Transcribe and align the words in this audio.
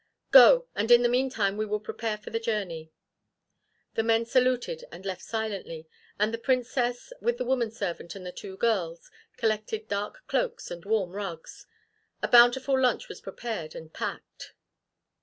"Go, 0.31 0.67
and 0.73 0.89
in 0.89 1.03
the 1.03 1.07
meantime 1.07 1.57
we 1.57 1.65
will 1.67 1.79
prepare 1.79 2.17
for 2.17 2.31
the 2.31 2.39
journey." 2.39 2.91
The 3.93 4.01
men 4.01 4.25
saluted 4.25 4.83
and 4.91 5.05
left 5.05 5.21
silently, 5.21 5.87
and 6.17 6.33
the 6.33 6.39
Princess 6.39 7.13
with 7.21 7.37
the 7.37 7.45
woman 7.45 7.69
servant 7.69 8.15
and 8.15 8.25
the 8.25 8.31
two 8.31 8.57
girls, 8.57 9.11
collected 9.37 9.87
dark 9.87 10.23
cloaks 10.25 10.71
and 10.71 10.83
warm 10.85 11.11
rugs. 11.11 11.67
A 12.23 12.27
bountiful 12.27 12.81
lunch 12.81 13.09
was 13.09 13.21
prepared 13.21 13.75
and 13.75 13.93
packed. 13.93 14.55